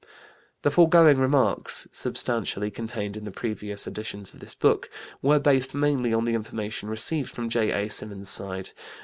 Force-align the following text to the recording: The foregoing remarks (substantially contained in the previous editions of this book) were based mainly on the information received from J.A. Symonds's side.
The 0.63 0.71
foregoing 0.71 1.19
remarks 1.19 1.87
(substantially 1.91 2.71
contained 2.71 3.15
in 3.15 3.23
the 3.23 3.29
previous 3.29 3.85
editions 3.85 4.33
of 4.33 4.39
this 4.39 4.55
book) 4.55 4.89
were 5.21 5.37
based 5.37 5.75
mainly 5.75 6.11
on 6.11 6.25
the 6.25 6.33
information 6.33 6.89
received 6.89 7.29
from 7.29 7.49
J.A. 7.49 7.87
Symonds's 7.87 8.27
side. 8.27 8.71